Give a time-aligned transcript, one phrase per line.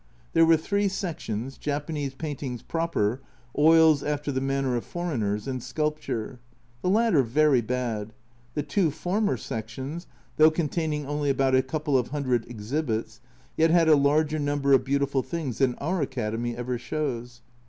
[0.33, 3.21] There were three sections, Japanese paintings proper,
[3.55, 6.39] oils after the manner of foreigners, and sculpture.
[6.81, 8.11] The latter very bad;
[8.55, 13.21] the two former sections, though containing only about a couple of hundred exhibits,
[13.57, 17.43] yet had a larger number of beautiful things than our Academy ever shows.